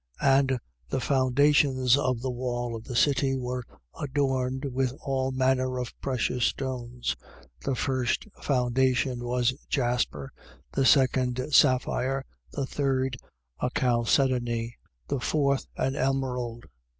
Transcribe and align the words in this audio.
21:19. 0.19 0.39
And 0.49 0.59
the 0.89 0.99
foundations 0.99 1.95
of 1.95 2.21
the 2.21 2.31
wall 2.31 2.75
of 2.75 2.85
the 2.85 2.95
city 2.95 3.35
were 3.35 3.63
adorned 4.01 4.65
with 4.73 4.93
all 4.99 5.31
manner 5.31 5.77
of 5.79 5.93
precious 6.01 6.43
stones. 6.45 7.15
The 7.65 7.75
first 7.75 8.25
foundation 8.41 9.19
was 9.23 9.53
jasper: 9.69 10.33
the 10.71 10.85
second, 10.87 11.53
sapphire: 11.53 12.25
the 12.51 12.65
third; 12.65 13.15
a 13.59 13.69
chalcedony: 13.77 14.75
the 15.07 15.19
fourth, 15.19 15.67
an 15.77 15.95
emerald: 15.95 16.63
21:20. 16.63 16.69